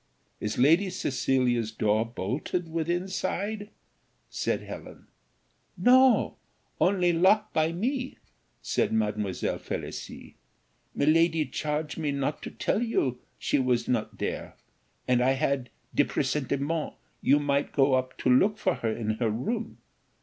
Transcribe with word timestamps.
"Is 0.39 0.57
Lady 0.57 0.89
Cecilia's 0.89 1.71
door 1.71 2.07
bolted 2.07 2.67
within 2.67 3.07
side?" 3.07 3.69
said 4.31 4.61
Helen. 4.63 5.05
"No, 5.77 6.37
only 6.79 7.13
lock 7.13 7.53
by 7.53 7.71
me," 7.71 8.17
said 8.63 8.91
Mademoiselle 8.91 9.59
Felicie. 9.59 10.37
"Miladi 10.97 11.45
charge 11.45 11.99
me 11.99 12.11
not 12.11 12.41
to 12.41 12.49
tell 12.49 12.81
you 12.81 13.19
she 13.37 13.59
was 13.59 13.87
not 13.87 14.17
dere. 14.17 14.55
And 15.07 15.21
I 15.21 15.33
had 15.33 15.69
de 15.93 16.03
presentiment 16.03 16.93
you 17.21 17.37
might 17.39 17.71
go 17.71 17.93
up 17.93 18.17
to 18.23 18.29
look 18.31 18.57
for 18.57 18.73
her 18.73 18.91
in 18.91 19.17
her 19.17 19.29
room. 19.29 19.77